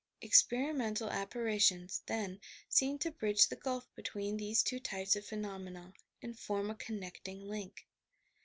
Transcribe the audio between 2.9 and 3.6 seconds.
to bridge the